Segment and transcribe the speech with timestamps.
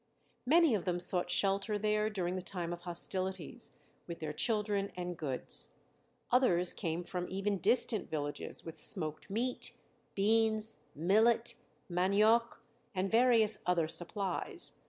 [0.47, 3.73] Many of them sought shelter there during the time of hostilities,
[4.07, 5.73] with their children and goods.
[6.31, 9.73] Others came from even distant villages with smoked meat,
[10.15, 11.53] beans, millet,
[11.87, 12.57] manioc,
[12.95, 14.73] and various other supplies.